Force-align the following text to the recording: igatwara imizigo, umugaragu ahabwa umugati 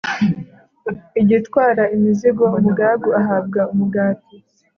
igatwara 1.21 1.83
imizigo, 1.95 2.43
umugaragu 2.57 3.09
ahabwa 3.21 3.61
umugati 3.71 4.35